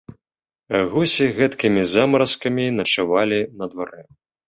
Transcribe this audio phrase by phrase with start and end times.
[0.93, 4.03] Гусі гэткімі замаразкамі начавалі на дварэ.